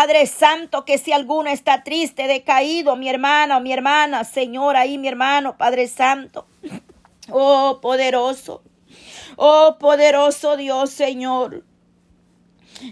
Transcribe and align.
Padre 0.00 0.26
Santo, 0.26 0.84
que 0.84 0.96
si 0.96 1.10
alguno 1.10 1.50
está 1.50 1.82
triste, 1.82 2.28
decaído, 2.28 2.94
mi 2.94 3.08
hermana 3.08 3.56
o 3.56 3.60
mi 3.60 3.72
hermana, 3.72 4.22
Señor, 4.22 4.76
ahí 4.76 4.96
mi 4.96 5.08
hermano, 5.08 5.56
Padre 5.58 5.88
Santo. 5.88 6.46
Oh, 7.32 7.80
poderoso. 7.82 8.62
Oh, 9.34 9.76
poderoso 9.80 10.56
Dios, 10.56 10.90
Señor. 10.90 11.64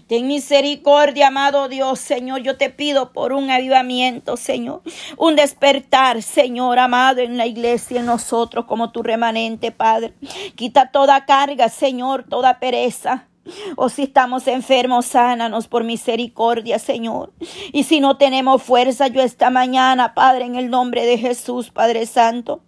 Ten 0.07 0.27
misericordia, 0.27 1.27
amado 1.27 1.69
Dios, 1.69 1.97
Señor. 2.01 2.41
Yo 2.41 2.57
te 2.57 2.69
pido 2.69 3.13
por 3.13 3.31
un 3.31 3.49
avivamiento, 3.51 4.35
Señor. 4.35 4.81
Un 5.15 5.37
despertar, 5.37 6.21
Señor, 6.21 6.77
amado, 6.77 7.21
en 7.21 7.37
la 7.37 7.45
iglesia, 7.45 8.01
en 8.01 8.05
nosotros, 8.05 8.65
como 8.65 8.91
tu 8.91 9.01
remanente, 9.01 9.71
Padre. 9.71 10.13
Quita 10.55 10.91
toda 10.91 11.25
carga, 11.25 11.69
Señor, 11.69 12.25
toda 12.27 12.59
pereza. 12.59 13.29
O 13.75 13.89
si 13.89 14.03
estamos 14.03 14.47
enfermos, 14.47 15.05
sánanos 15.05 15.67
por 15.67 15.83
misericordia, 15.83 16.79
Señor. 16.79 17.33
Y 17.71 17.83
si 17.83 17.99
no 17.99 18.17
tenemos 18.17 18.63
fuerza, 18.63 19.07
yo 19.07 19.21
esta 19.21 19.49
mañana, 19.49 20.13
Padre, 20.13 20.45
en 20.45 20.55
el 20.55 20.69
nombre 20.69 21.05
de 21.05 21.17
Jesús, 21.17 21.69
Padre 21.69 22.05
Santo, 22.05 22.61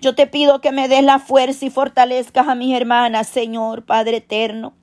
yo 0.00 0.14
te 0.14 0.26
pido 0.26 0.60
que 0.60 0.72
me 0.72 0.88
des 0.88 1.02
la 1.02 1.18
fuerza 1.18 1.64
y 1.66 1.70
fortalezcas 1.70 2.48
a 2.48 2.54
mis 2.54 2.74
hermanas, 2.74 3.28
Señor, 3.28 3.84
Padre 3.84 4.18
eterno. 4.18 4.74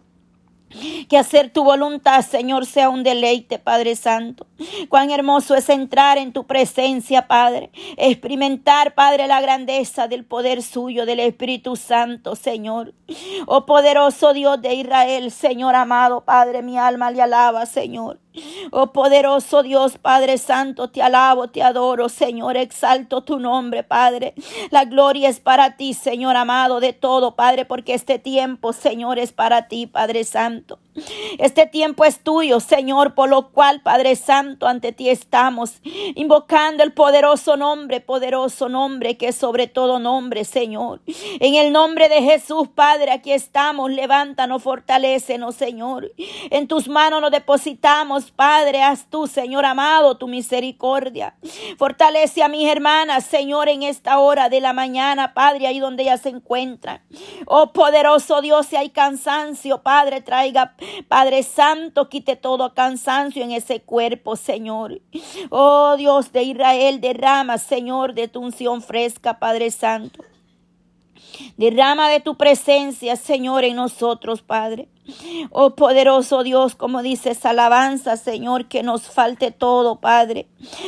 Que 1.10 1.18
hacer 1.18 1.52
tu 1.52 1.64
voluntad, 1.64 2.22
Señor, 2.22 2.66
sea 2.66 2.90
un 2.90 3.04
deleite, 3.04 3.60
Padre 3.60 3.96
Santo. 3.96 4.48
Cuán 4.90 5.12
hermoso 5.12 5.56
es 5.56 5.70
entrar 5.70 6.18
en 6.18 6.34
tu 6.34 6.46
presencia, 6.46 7.28
Padre. 7.28 7.72
Experimentar, 7.98 8.94
Padre, 8.94 9.28
la 9.28 9.42
grandeza 9.42 10.08
del 10.08 10.26
poder 10.26 10.62
suyo, 10.62 11.06
del 11.06 11.20
Espíritu 11.20 11.76
Santo, 11.76 12.36
Señor. 12.36 12.94
Oh 13.48 13.66
poderoso 13.66 14.34
Dios 14.34 14.62
de 14.62 14.76
Israel, 14.76 15.32
Señor 15.32 15.76
amado, 15.76 16.22
Padre, 16.22 16.62
mi 16.62 16.78
alma 16.78 17.12
le 17.12 17.22
alaba, 17.22 17.66
Señor. 17.66 18.20
Oh 18.72 18.94
poderoso 18.94 19.62
Dios, 19.62 19.98
Padre 19.98 20.38
Santo, 20.38 20.90
te 20.90 21.02
alabo, 21.02 21.50
te 21.50 21.62
adoro, 21.64 22.08
Señor, 22.08 22.56
exalto 22.56 23.24
tu 23.24 23.40
nombre, 23.40 23.84
Padre. 23.84 24.34
La 24.70 24.86
gloria 24.86 25.28
es 25.30 25.40
para 25.40 25.76
ti, 25.76 25.94
Señor 25.94 26.38
amado, 26.38 26.80
de 26.80 26.94
todo, 26.94 27.36
Padre, 27.36 27.66
porque 27.66 27.94
este 27.94 28.20
tiempo, 28.20 28.72
Señor, 28.72 29.20
es 29.20 29.34
para 29.34 29.68
ti, 29.68 29.88
Padre 29.88 30.24
Santo. 30.24 30.80
Este 31.38 31.66
tiempo 31.66 32.04
es 32.04 32.20
tuyo, 32.20 32.60
Señor, 32.60 33.16
por 33.16 33.30
lo 33.30 33.50
cual, 33.52 33.82
Padre 33.82 34.16
Santo, 34.16 34.68
ante 34.68 34.92
ti 34.92 35.10
estamos, 35.10 35.82
invocando 36.16 36.84
el 36.84 36.92
poderoso 36.92 37.56
nombre, 37.56 38.02
poderoso 38.02 38.68
nombre 38.68 39.18
que 39.18 39.30
es 39.30 39.36
sobre 39.36 39.68
todo 39.68 40.00
nombre, 40.00 40.44
Señor. 40.44 41.02
En 41.40 41.56
el 41.56 41.72
nombre 41.72 42.10
de 42.10 42.22
Jesús, 42.22 42.68
Padre, 42.68 43.12
aquí 43.12 43.32
estamos, 43.32 43.90
levántanos, 43.90 44.62
fortalécenos, 44.64 45.56
Señor. 45.56 46.12
En 46.50 46.68
tus 46.68 46.88
manos 46.90 47.22
nos 47.22 47.32
depositamos, 47.32 48.32
Padre, 48.32 48.84
haz 48.84 49.06
tú, 49.10 49.28
Señor 49.28 49.66
amado, 49.66 50.18
tu 50.18 50.28
misericordia. 50.28 51.36
Fortalece 51.78 52.44
a 52.44 52.50
mis 52.50 52.68
hermanas, 52.70 53.26
Señor, 53.26 53.70
en 53.70 53.84
esta 53.84 54.20
hora 54.20 54.50
de 54.50 54.60
la 54.60 54.74
mañana, 54.74 55.34
Padre, 55.34 55.68
ahí 55.68 55.80
donde 55.80 56.04
ellas 56.04 56.22
se 56.22 56.30
encuentran. 56.30 57.02
Oh 57.46 57.72
poderoso 57.72 58.42
Dios, 58.42 58.66
si 58.66 58.76
hay 58.76 58.90
cansancio, 58.90 59.82
Padre, 59.82 60.22
traiga 60.22 60.76
Padre 61.08 61.44
Santo, 61.44 62.10
quite 62.10 62.36
todo 62.36 62.74
cansancio 62.74 63.44
en 63.44 63.52
ese 63.52 63.82
cuerpo, 63.82 64.36
Señor. 64.36 65.02
Oh 65.50 65.96
Dios 65.98 66.32
de 66.32 66.44
Israel, 66.44 67.02
derrama, 67.02 67.58
Señor, 67.58 68.14
de 68.14 68.28
tu 68.28 68.42
unción 68.42 68.82
fresca, 68.82 69.40
Padre 69.40 69.72
Santo. 69.72 70.24
Derrama 71.58 72.10
de 72.10 72.20
tu 72.20 72.36
presencia, 72.36 73.16
Señor, 73.16 73.64
en 73.64 73.76
nosotros, 73.76 74.42
Padre. 74.42 74.88
Oh 75.50 75.72
poderoso 75.72 76.44
Dios, 76.44 76.76
como 76.76 77.02
dices, 77.02 77.46
alabanza, 77.46 78.18
Señor, 78.18 78.68
que 78.68 78.84
nos 78.84 79.04
falte 79.04 79.52
todo, 79.52 80.00
Padre, 80.00 80.48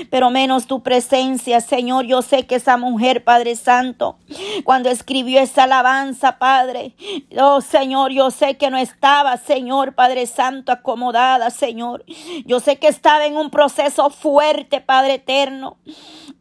pero 0.10 0.30
menos 0.30 0.68
tu 0.68 0.84
presencia, 0.84 1.60
Señor. 1.62 2.06
Yo 2.06 2.22
sé 2.22 2.46
que 2.46 2.56
esa 2.56 2.78
mujer, 2.78 3.24
Padre 3.24 3.56
Santo, 3.56 4.18
cuando 4.64 4.90
escribió 4.90 5.42
esa 5.42 5.64
alabanza, 5.64 6.38
Padre, 6.38 6.94
oh 7.38 7.62
Señor, 7.62 8.12
yo 8.12 8.32
sé 8.32 8.56
que 8.56 8.70
no 8.70 8.78
estaba, 8.78 9.38
Señor, 9.38 9.96
Padre 9.96 10.28
Santo, 10.28 10.72
acomodada, 10.72 11.50
Señor. 11.50 12.06
Yo 12.46 12.60
sé 12.60 12.78
que 12.78 12.88
estaba 12.88 13.26
en 13.26 13.36
un 13.36 13.50
proceso 13.50 14.10
fuerte, 14.10 14.80
Padre 14.80 15.16
eterno. 15.16 15.78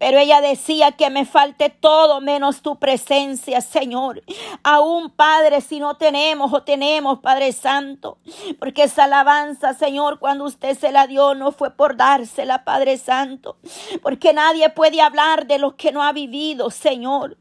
Pero 0.03 0.19
ella 0.19 0.41
decía 0.41 0.91
que 0.91 1.11
me 1.11 1.25
falte 1.25 1.71
todo 1.71 2.21
menos 2.21 2.61
tu 2.61 2.75
presencia, 2.75 3.61
Señor. 3.61 4.21
Aún, 4.65 5.11
Padre, 5.11 5.61
si 5.61 5.79
no 5.79 5.97
tenemos 5.97 6.53
o 6.53 6.65
tenemos, 6.65 7.21
Padre 7.21 7.53
Santo. 7.53 8.19
Porque 8.59 8.83
esa 8.83 9.05
alabanza, 9.05 9.75
Señor, 9.75 10.19
cuando 10.19 10.43
usted 10.43 10.77
se 10.77 10.91
la 10.91 11.07
dio, 11.07 11.37
no 11.37 11.53
fue 11.53 11.71
por 11.71 11.97
dársela, 11.97 12.65
Padre 12.65 12.99
Santo. 12.99 13.59
Porque 14.03 14.33
nadie 14.33 14.71
puede 14.71 15.01
hablar 15.01 15.47
de 15.47 15.61
lo 15.61 15.77
que 15.77 15.93
no 15.93 16.03
ha 16.03 16.11
vivido, 16.11 16.71
Señor. 16.71 17.37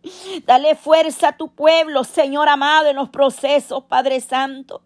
Dale 0.45 0.75
fuerza 0.75 1.29
a 1.29 1.37
tu 1.37 1.47
pueblo, 1.47 2.03
Señor 2.03 2.47
amado, 2.47 2.89
en 2.89 2.97
los 2.97 3.09
procesos, 3.09 3.85
Padre 3.85 4.21
Santo. 4.21 4.83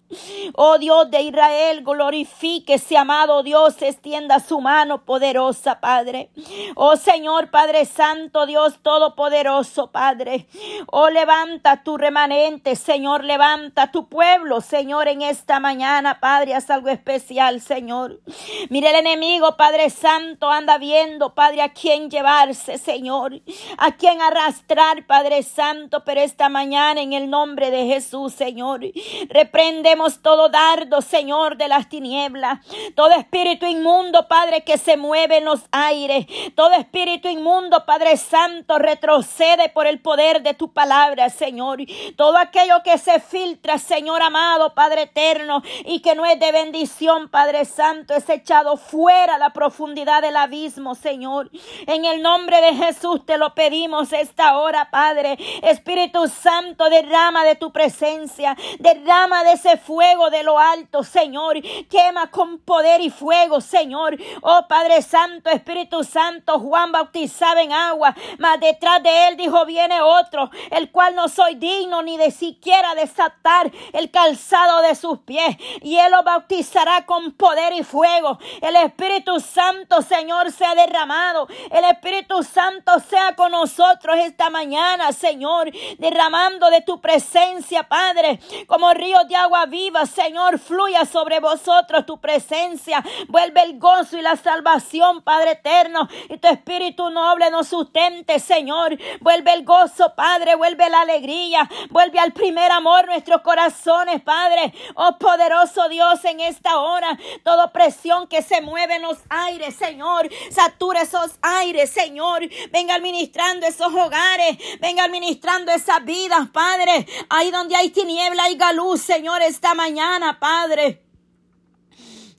Oh 0.53 0.78
Dios 0.78 1.12
de 1.12 1.24
Israel, 1.24 1.84
glorifíquese, 1.84 2.96
amado 2.96 3.44
Dios, 3.44 3.81
extienda 3.81 4.40
su 4.40 4.62
mano 4.62 5.03
poderosa, 5.03 5.81
Padre. 5.81 6.30
Oh 6.75 6.96
Señor, 6.96 7.50
Padre 7.50 7.65
Santo, 7.86 8.46
Dios 8.46 8.80
Todopoderoso, 8.84 9.92
Padre. 9.92 10.48
Oh, 10.92 11.09
levanta 11.09 11.84
tu 11.84 11.98
remanente, 11.98 12.76
Señor, 12.76 13.24
levanta 13.24 13.92
tu 13.92 14.08
pueblo, 14.08 14.62
Señor, 14.62 15.08
en 15.08 15.24
esta 15.24 15.59
mañana, 15.59 16.20
Padre, 16.20 16.53
haz 16.53 16.70
algo 16.70 16.90
especial, 16.90 17.62
Señor. 17.62 18.22
Mire 18.70 18.92
el 18.92 18.98
enemigo, 18.98 19.58
Padre 19.58 19.90
Santo, 19.90 20.50
anda 20.50 20.78
viendo, 20.78 21.34
Padre, 21.34 21.64
a 21.64 21.74
quién 21.74 22.12
llevarse, 22.12 22.78
Señor, 22.78 23.42
a 23.80 23.92
quién 23.94 24.22
arrastrar, 24.22 25.08
Padre 25.08 25.42
Santo, 25.42 26.03
pero 26.06 26.22
esta 26.22 26.50
mañana, 26.50 27.02
en 27.02 27.14
el 27.14 27.30
nombre 27.30 27.72
de 27.72 27.88
Jesús, 27.88 28.34
Señor, 28.34 28.82
reprendemos 29.30 30.22
todo 30.22 30.50
dardo, 30.50 31.02
Señor, 31.02 31.58
de 31.58 31.68
las 31.68 31.90
tinieblas, 31.90 32.59
todo 32.96 33.12
espíritu 33.12 33.66
inmundo, 33.66 34.28
Padre, 34.28 34.64
que 34.64 34.78
se 34.78 34.97
mueve 34.97 35.38
en 35.38 35.46
los 35.46 35.62
aires, 35.72 36.28
todo 36.56 36.72
espíritu 36.74 37.28
inmundo, 37.28 37.54
Padre 37.85 38.17
Santo, 38.17 38.79
retrocede 38.79 39.69
por 39.69 39.88
el 39.88 40.01
poder 40.01 40.41
de 40.41 40.53
tu 40.53 40.73
palabra, 40.73 41.29
Señor. 41.29 41.79
Todo 42.17 42.38
aquello 42.38 42.83
que 42.83 42.97
se 42.97 43.19
filtra, 43.19 43.77
Señor 43.77 44.21
amado, 44.21 44.73
Padre 44.73 45.03
eterno, 45.03 45.61
y 45.85 46.01
que 46.01 46.16
no 46.16 46.25
es 46.25 46.38
de 46.39 46.51
bendición, 46.51 47.29
Padre 47.29 47.63
Santo, 47.63 48.13
es 48.13 48.27
echado 48.29 48.75
fuera 48.75 49.35
a 49.35 49.38
la 49.38 49.51
profundidad 49.51 50.21
del 50.21 50.35
abismo, 50.35 50.95
Señor. 50.95 51.49
En 51.88 52.03
el 52.03 52.21
nombre 52.21 52.59
de 52.59 52.75
Jesús 52.75 53.25
te 53.25 53.38
lo 53.38 53.53
pedimos 53.55 54.11
esta 54.11 54.57
hora, 54.57 54.89
Padre. 54.91 55.37
Espíritu 55.63 56.27
Santo, 56.27 56.89
derrama 56.89 57.45
de 57.45 57.55
tu 57.55 57.72
presencia, 57.72 58.57
derrama 58.79 59.43
de 59.45 59.53
ese 59.53 59.77
fuego 59.77 60.29
de 60.29 60.43
lo 60.43 60.59
alto, 60.59 61.03
Señor. 61.03 61.61
Quema 61.89 62.29
con 62.31 62.59
poder 62.59 62.99
y 63.01 63.09
fuego, 63.09 63.61
Señor. 63.61 64.17
Oh 64.41 64.66
Padre 64.67 65.01
Santo, 65.01 65.49
Espíritu 65.49 66.03
Santo, 66.03 66.59
Juan 66.59 66.91
bautizaba 67.35 67.62
en 67.62 67.72
agua, 67.72 68.16
mas 68.38 68.59
detrás 68.59 69.03
de 69.03 69.28
él 69.28 69.38
dijo, 69.38 69.66
viene 69.66 70.01
otro, 70.01 70.50
el 70.72 70.91
cual 70.91 71.16
no 71.16 71.28
soy 71.28 71.56
digno 71.56 72.01
ni 72.01 72.18
de 72.18 72.31
siquiera 72.31 72.96
desatar 72.96 73.72
el 73.94 74.09
calzado 74.12 74.81
de 74.81 74.96
sus 74.96 75.19
pies, 75.19 75.57
y 75.81 75.97
él 75.97 76.12
lo 76.12 76.23
bautizará 76.23 77.06
con 77.06 77.31
poder 77.34 77.73
y 77.73 77.84
fuego. 77.84 78.40
El 78.62 78.75
Espíritu 78.78 79.40
Santo, 79.40 80.01
Señor, 80.01 80.51
sea 80.51 80.75
derramado. 80.75 81.47
El 81.72 81.84
Espíritu 81.85 82.44
Santo 82.44 83.00
sea 83.00 83.35
con 83.35 83.52
nosotros 83.52 84.17
esta 84.17 84.50
mañana, 84.50 85.12
Señor, 85.12 85.72
derramando 85.97 86.69
de 86.69 86.81
tu 86.81 87.02
presencia, 87.02 87.84
Padre, 87.84 88.40
como 88.67 88.94
río 88.94 89.23
de 89.28 89.35
agua 89.35 89.66
viva, 89.66 90.06
Señor, 90.06 90.59
fluya 90.59 91.06
sobre 91.06 91.40
vosotros 91.40 92.06
tu 92.06 92.19
presencia. 92.19 93.03
Vuelve 93.28 93.62
el 93.62 93.79
gozo 93.79 94.17
y 94.17 94.22
la 94.22 94.35
salvación, 94.35 95.22
Padre 95.22 95.52
eterno, 95.52 96.08
y 96.29 96.37
tu 96.37 96.47
Espíritu 96.47 97.09
noble 97.25 97.49
nos 97.49 97.67
sustente, 97.67 98.39
Señor. 98.39 98.97
Vuelve 99.19 99.53
el 99.53 99.66
gozo, 99.66 100.13
Padre, 100.16 100.55
vuelve 100.55 100.89
la 100.89 101.01
alegría, 101.01 101.67
vuelve 101.89 102.19
al 102.19 102.33
primer 102.33 102.72
amor 102.72 103.07
nuestros 103.07 103.41
corazones, 103.41 104.22
Padre. 104.22 104.73
Oh 104.95 105.17
poderoso 105.17 105.89
Dios, 105.89 106.23
en 106.25 106.39
esta 106.39 106.79
hora, 106.79 107.17
toda 107.43 107.72
presión 107.72 108.27
que 108.27 108.43
se 108.43 108.61
mueve 108.61 108.97
en 108.97 109.01
los 109.01 109.17
aires, 109.29 109.75
Señor, 109.75 110.29
satura 110.51 111.01
esos 111.01 111.31
aires, 111.41 111.89
Señor. 111.89 112.41
Venga 112.72 112.95
administrando 112.95 113.66
esos 113.66 113.91
hogares, 113.93 114.57
venga 114.79 115.03
administrando 115.05 115.72
esas 115.72 116.05
vidas, 116.05 116.49
Padre. 116.53 117.07
Ahí 117.29 117.49
donde 117.49 117.75
hay 117.75 117.89
tiniebla, 117.89 118.49
y 118.49 118.57
luz, 118.75 119.01
Señor, 119.01 119.41
esta 119.41 119.73
mañana, 119.73 120.39
Padre. 120.39 121.01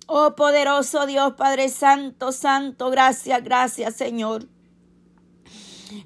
Oh 0.06 0.36
poderoso 0.36 1.06
Dios, 1.06 1.34
Padre 1.34 1.68
Santo, 1.68 2.30
Santo, 2.30 2.90
gracias, 2.90 3.42
gracias, 3.42 3.96
Señor. 3.96 4.55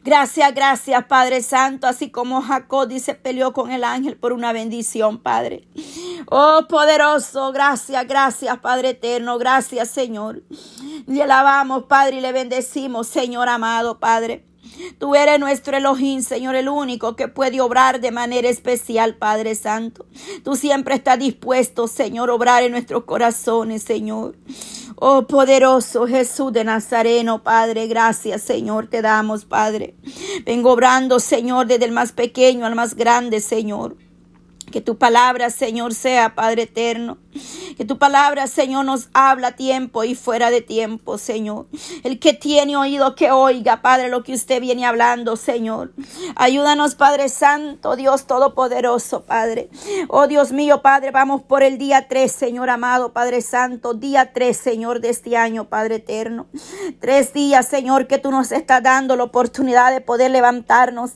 Gracias, 0.04 0.54
gracias, 0.54 1.04
Padre 1.06 1.42
Santo, 1.42 1.86
así 1.86 2.10
como 2.10 2.42
Jacob 2.42 2.88
dice 2.88 3.14
peleó 3.14 3.52
con 3.52 3.70
el 3.70 3.84
ángel 3.84 4.16
por 4.16 4.32
una 4.32 4.52
bendición, 4.52 5.18
Padre. 5.18 5.68
Oh, 6.26 6.66
poderoso, 6.68 7.52
gracias, 7.52 8.06
gracias, 8.06 8.58
Padre 8.58 8.90
eterno, 8.90 9.38
gracias, 9.38 9.90
Señor. 9.90 10.42
Le 11.06 11.22
alabamos, 11.22 11.84
Padre, 11.84 12.18
y 12.18 12.20
le 12.20 12.32
bendecimos, 12.32 13.06
Señor 13.06 13.48
amado, 13.48 13.98
Padre. 13.98 14.44
Tú 14.98 15.14
eres 15.14 15.38
nuestro 15.38 15.76
Elohim, 15.76 16.22
Señor, 16.22 16.54
el 16.54 16.68
único 16.68 17.16
que 17.16 17.28
puede 17.28 17.60
obrar 17.60 18.00
de 18.00 18.10
manera 18.10 18.48
especial, 18.48 19.16
Padre 19.16 19.54
Santo. 19.54 20.06
Tú 20.44 20.56
siempre 20.56 20.94
estás 20.94 21.18
dispuesto, 21.18 21.88
Señor, 21.88 22.30
a 22.30 22.34
obrar 22.34 22.62
en 22.62 22.72
nuestros 22.72 23.04
corazones, 23.04 23.82
Señor. 23.82 24.36
Oh 25.02 25.26
poderoso 25.26 26.06
Jesús 26.06 26.52
de 26.52 26.62
Nazareno, 26.62 27.42
Padre, 27.42 27.86
gracias 27.86 28.42
Señor, 28.42 28.88
te 28.88 29.00
damos, 29.00 29.46
Padre. 29.46 29.94
Vengo 30.44 30.72
obrando, 30.72 31.20
Señor, 31.20 31.66
desde 31.66 31.86
el 31.86 31.92
más 31.92 32.12
pequeño 32.12 32.66
al 32.66 32.74
más 32.74 32.94
grande, 32.94 33.40
Señor. 33.40 33.96
Que 34.70 34.82
tu 34.82 34.98
palabra, 34.98 35.48
Señor, 35.48 35.94
sea, 35.94 36.34
Padre 36.34 36.64
eterno. 36.64 37.16
Que 37.76 37.84
tu 37.84 37.98
palabra, 37.98 38.46
Señor, 38.46 38.84
nos 38.84 39.08
habla 39.12 39.52
tiempo 39.52 40.04
y 40.04 40.14
fuera 40.14 40.50
de 40.50 40.60
tiempo, 40.60 41.16
Señor. 41.16 41.66
El 42.02 42.18
que 42.18 42.32
tiene 42.32 42.76
oído 42.76 43.14
que 43.14 43.30
oiga, 43.30 43.82
Padre, 43.82 44.08
lo 44.08 44.22
que 44.22 44.34
usted 44.34 44.60
viene 44.60 44.84
hablando, 44.84 45.36
Señor. 45.36 45.92
Ayúdanos, 46.34 46.96
Padre 46.96 47.28
Santo, 47.28 47.94
Dios 47.94 48.26
Todopoderoso, 48.26 49.24
Padre. 49.24 49.70
Oh 50.08 50.26
Dios 50.26 50.52
mío, 50.52 50.82
Padre, 50.82 51.10
vamos 51.12 51.42
por 51.42 51.62
el 51.62 51.78
día 51.78 52.08
3, 52.08 52.30
Señor 52.30 52.68
amado, 52.68 53.12
Padre 53.12 53.40
Santo. 53.42 53.94
Día 53.94 54.32
3, 54.32 54.56
Señor, 54.56 55.00
de 55.00 55.10
este 55.10 55.36
año, 55.36 55.68
Padre 55.68 55.96
eterno. 55.96 56.46
Tres 57.00 57.32
días, 57.32 57.66
Señor, 57.66 58.08
que 58.08 58.18
tú 58.18 58.30
nos 58.30 58.50
estás 58.50 58.82
dando 58.82 59.16
la 59.16 59.24
oportunidad 59.24 59.92
de 59.92 60.00
poder 60.00 60.32
levantarnos, 60.32 61.12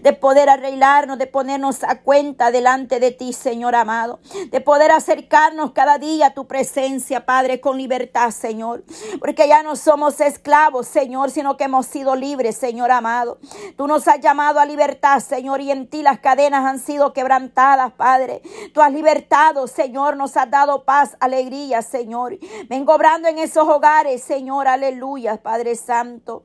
de 0.00 0.12
poder 0.12 0.48
arreglarnos, 0.48 1.18
de 1.18 1.26
ponernos 1.26 1.82
a 1.82 2.00
cuenta 2.00 2.50
delante 2.50 3.00
de 3.00 3.10
ti, 3.10 3.32
Señor 3.32 3.74
amado. 3.74 4.20
De 4.50 4.60
poder 4.60 4.92
acercarnos 4.92 5.55
cada 5.72 5.98
día 5.98 6.34
tu 6.34 6.46
presencia, 6.46 7.26
Padre, 7.26 7.60
con 7.60 7.76
libertad, 7.76 8.30
Señor. 8.30 8.84
Porque 9.18 9.48
ya 9.48 9.62
no 9.62 9.76
somos 9.76 10.20
esclavos, 10.20 10.86
Señor, 10.86 11.30
sino 11.30 11.56
que 11.56 11.64
hemos 11.64 11.86
sido 11.86 12.14
libres, 12.14 12.56
Señor 12.56 12.90
amado. 12.90 13.38
Tú 13.76 13.86
nos 13.86 14.06
has 14.08 14.20
llamado 14.20 14.60
a 14.60 14.66
libertad, 14.66 15.20
Señor, 15.20 15.60
y 15.60 15.70
en 15.70 15.88
ti 15.88 16.02
las 16.02 16.20
cadenas 16.20 16.64
han 16.64 16.78
sido 16.78 17.12
quebrantadas, 17.12 17.92
Padre. 17.92 18.42
Tú 18.72 18.80
has 18.80 18.92
libertado, 18.92 19.66
Señor, 19.66 20.16
nos 20.16 20.36
has 20.36 20.50
dado 20.50 20.84
paz, 20.84 21.16
alegría, 21.20 21.82
Señor. 21.82 22.38
Vengo 22.68 22.94
obrando 22.94 23.28
en 23.28 23.38
esos 23.38 23.68
hogares, 23.68 24.22
Señor, 24.22 24.68
aleluya, 24.68 25.42
Padre 25.42 25.74
Santo. 25.76 26.44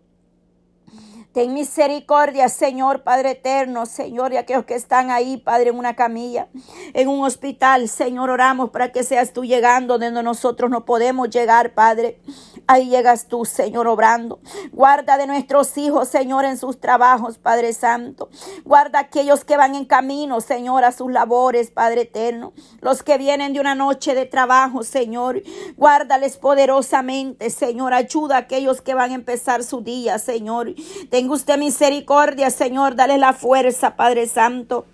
Ten 1.34 1.54
misericordia, 1.54 2.50
Señor, 2.50 3.04
Padre 3.04 3.32
eterno, 3.32 3.86
Señor, 3.86 4.34
y 4.34 4.38
aquellos 4.38 4.66
que 4.66 4.76
están 4.76 5.12
ahí, 5.12 5.38
Padre, 5.38 5.70
en 5.70 5.78
una 5.78 5.96
camilla, 5.96 6.50
en 6.94 7.08
un 7.08 7.24
hospital, 7.24 7.88
Señor, 7.88 8.30
oramos 8.30 8.70
para 8.72 8.92
que 8.92 9.04
seas 9.04 9.32
tú 9.32 9.46
llegando 9.46 9.98
donde 9.98 10.24
nosotros 10.24 10.70
no 10.70 10.84
podemos 10.84 11.30
llegar, 11.30 11.74
Padre. 11.74 12.20
Ahí 12.72 12.88
llegas 12.88 13.26
tú, 13.28 13.44
Señor, 13.44 13.86
obrando. 13.88 14.40
Guarda 14.72 15.18
de 15.18 15.28
nuestros 15.28 15.78
hijos, 15.78 16.08
Señor, 16.08 16.46
en 16.46 16.58
sus 16.58 16.80
trabajos, 16.80 17.38
Padre 17.38 17.74
Santo. 17.74 18.30
Guarda 18.64 19.00
aquellos 19.00 19.44
que 19.44 19.58
van 19.58 19.76
en 19.76 19.84
camino, 19.84 20.40
Señor, 20.40 20.86
a 20.86 20.94
sus 20.94 21.12
labores, 21.12 21.70
Padre 21.70 22.04
eterno. 22.04 22.54
Los 22.80 23.04
que 23.04 23.18
vienen 23.18 23.52
de 23.52 23.60
una 23.60 23.76
noche 23.76 24.16
de 24.16 24.26
trabajo, 24.26 24.84
Señor. 24.84 25.44
Guárdales 25.76 26.38
poderosamente, 26.38 27.50
Señor. 27.50 27.94
Ayuda 27.94 28.38
a 28.38 28.40
aquellos 28.40 28.80
que 28.80 28.94
van 28.94 29.12
a 29.12 29.16
empezar 29.16 29.66
su 29.66 29.82
día, 29.82 30.18
Señor. 30.18 30.74
Tenga 31.10 31.34
usted 31.34 31.58
misericordia, 31.58 32.50
Señor. 32.52 32.96
Dale 32.96 33.18
la 33.18 33.34
fuerza, 33.34 33.98
Padre 33.98 34.28
Santo. 34.28 34.86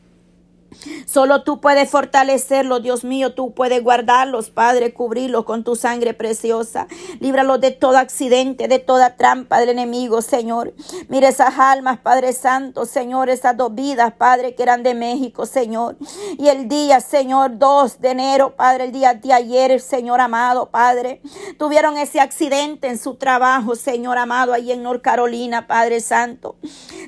Solo 1.06 1.44
tú 1.44 1.62
puedes 1.62 1.90
fortalecerlos, 1.90 2.84
Dios 2.84 3.04
mío, 3.04 3.34
tú 3.34 3.54
puedes 3.54 3.84
guardarlos, 3.84 4.50
Padre, 4.50 4.94
cubrirlos 4.94 5.46
con 5.46 5.64
tu 5.64 5.76
sangre 5.76 6.14
preciosa. 6.14 6.88
Líbralos 7.20 7.60
de 7.62 7.72
todo 7.72 7.98
accidente, 7.98 8.68
de 8.68 8.80
toda 8.80 9.16
trampa 9.16 9.60
del 9.60 9.70
enemigo, 9.70 10.22
Señor. 10.22 10.74
Mira 11.08 11.30
esas 11.30 11.58
almas, 11.58 12.00
Padre 12.00 12.34
Santo, 12.34 12.86
Señor, 12.86 13.30
esas 13.30 13.56
dos 13.56 13.74
vidas, 13.74 14.14
Padre, 14.18 14.56
que 14.56 14.64
eran 14.64 14.84
de 14.84 14.94
México, 14.94 15.46
Señor. 15.46 15.98
Y 16.38 16.48
el 16.48 16.68
día, 16.68 17.00
Señor, 17.00 17.58
2 17.58 18.02
de 18.02 18.10
enero, 18.10 18.56
Padre, 18.56 18.86
el 18.86 18.92
día 18.92 19.14
de 19.14 19.34
ayer, 19.34 19.80
Señor 19.80 20.22
amado, 20.22 20.70
Padre, 20.70 21.22
tuvieron 21.58 21.98
ese 21.98 22.20
accidente 22.20 22.88
en 22.88 22.98
su 22.98 23.16
trabajo, 23.16 23.76
Señor 23.76 24.18
amado, 24.18 24.54
ahí 24.54 24.72
en 24.72 24.84
North 24.84 25.02
Carolina, 25.02 25.68
Padre 25.68 26.02
Santo. 26.02 26.58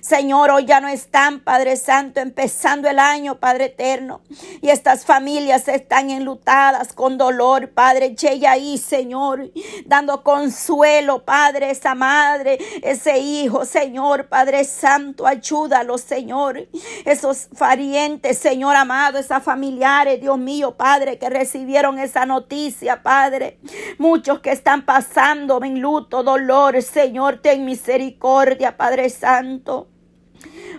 Señor, 0.02 0.52
hoy 0.52 0.66
ya 0.66 0.80
no 0.80 0.88
están, 0.88 1.42
Padre 1.42 1.76
Santo, 1.76 2.20
empezando 2.20 2.88
el 2.88 3.00
año, 3.00 3.40
Padre 3.40 3.49
eterno. 3.58 4.22
Y 4.62 4.70
estas 4.70 5.06
familias 5.06 5.68
están 5.68 6.10
enlutadas 6.10 6.94
con 6.94 7.18
dolor, 7.18 7.70
Padre. 7.70 8.16
Ella 8.22 8.52
ahí, 8.52 8.78
Señor, 8.78 9.52
dando 9.86 10.24
consuelo, 10.24 11.26
Padre, 11.26 11.72
esa 11.72 11.96
madre, 11.96 12.60
ese 12.84 13.20
hijo, 13.20 13.66
Señor, 13.66 14.28
Padre 14.28 14.64
Santo, 14.64 15.26
ayúdalo, 15.26 15.98
Señor. 15.98 16.68
Esos 17.06 17.48
parientes, 17.58 18.38
Señor 18.38 18.76
amado, 18.76 19.18
esas 19.18 19.44
familiares, 19.44 20.22
Dios 20.22 20.38
mío, 20.38 20.76
Padre, 20.76 21.18
que 21.18 21.30
recibieron 21.30 21.98
esa 22.00 22.26
noticia, 22.26 23.02
Padre. 23.02 23.60
Muchos 23.98 24.40
que 24.40 24.52
están 24.52 24.86
pasando 24.86 25.64
en 25.64 25.82
luto, 25.82 26.24
dolor, 26.24 26.82
Señor, 26.82 27.40
ten 27.42 27.66
misericordia, 27.66 28.78
Padre 28.78 29.10
Santo. 29.10 29.88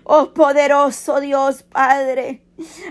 Oh 0.05 0.33
poderoso 0.33 1.21
Dios 1.21 1.63
Padre, 1.63 2.43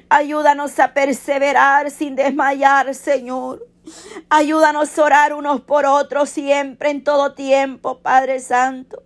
ayúdanos 0.09 0.79
a 0.79 0.93
perseverar 0.93 1.91
sin 1.91 2.15
desmayar, 2.15 2.93
Señor. 2.95 3.67
Ayúdanos 4.29 4.97
a 4.97 5.03
orar 5.03 5.33
unos 5.33 5.61
por 5.61 5.85
otros 5.85 6.29
siempre, 6.29 6.91
en 6.91 7.03
todo 7.03 7.33
tiempo, 7.33 7.99
Padre 7.99 8.39
Santo. 8.39 9.03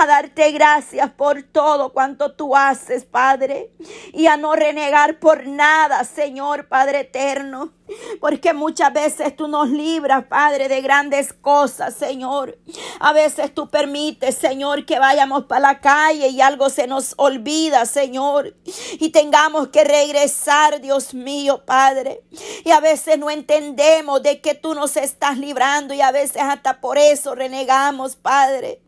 A 0.00 0.06
darte 0.06 0.50
gracias 0.52 1.10
por 1.12 1.42
todo 1.42 1.92
cuanto 1.92 2.32
tú 2.32 2.56
haces, 2.56 3.04
Padre. 3.04 3.72
Y 4.12 4.26
a 4.26 4.36
no 4.36 4.54
renegar 4.54 5.18
por 5.18 5.46
nada, 5.46 6.04
Señor, 6.04 6.68
Padre 6.68 7.00
eterno. 7.00 7.72
Porque 8.20 8.52
muchas 8.52 8.92
veces 8.92 9.36
tú 9.36 9.48
nos 9.48 9.68
libras, 9.70 10.24
Padre, 10.24 10.68
de 10.68 10.80
grandes 10.80 11.32
cosas, 11.32 11.94
Señor. 11.94 12.58
A 13.00 13.12
veces 13.12 13.52
tú 13.54 13.68
permites, 13.68 14.36
Señor, 14.36 14.86
que 14.86 14.98
vayamos 14.98 15.44
para 15.44 15.60
la 15.60 15.80
calle 15.80 16.28
y 16.28 16.40
algo 16.40 16.70
se 16.70 16.86
nos 16.86 17.14
olvida, 17.16 17.86
Señor. 17.86 18.54
Y 18.98 19.10
tengamos 19.10 19.68
que 19.68 19.84
regresar, 19.84 20.80
Dios 20.80 21.14
mío, 21.14 21.64
Padre. 21.64 22.22
Y 22.64 22.70
a 22.70 22.80
veces 22.80 23.18
no 23.18 23.30
entendemos 23.30 24.22
de 24.22 24.40
que 24.40 24.54
tú 24.54 24.74
nos 24.74 24.96
estás 24.96 25.38
librando 25.38 25.94
y 25.94 26.00
a 26.00 26.12
veces 26.12 26.42
hasta 26.42 26.80
por 26.80 26.98
eso 26.98 27.34
renegamos, 27.34 28.16
Padre. 28.16 28.80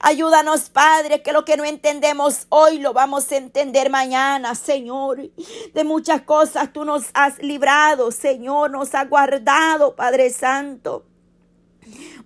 Ayúdanos, 0.00 0.68
Padre, 0.68 1.22
que 1.22 1.32
lo 1.32 1.44
que 1.44 1.56
no 1.56 1.64
entendemos 1.64 2.46
hoy 2.50 2.78
lo 2.78 2.92
vamos 2.92 3.30
a 3.32 3.36
entender 3.36 3.90
mañana, 3.90 4.54
Señor. 4.54 5.30
De 5.72 5.84
muchas 5.84 6.22
cosas 6.22 6.72
tú 6.72 6.84
nos 6.84 7.06
has 7.14 7.38
librado, 7.42 8.10
Señor, 8.10 8.70
nos 8.70 8.94
has 8.94 9.08
guardado, 9.08 9.96
Padre 9.96 10.30
Santo. 10.30 11.06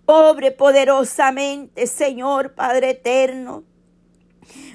Obre 0.06 0.50
poderosamente, 0.50 1.86
Señor, 1.86 2.54
Padre 2.54 2.90
eterno. 2.90 3.64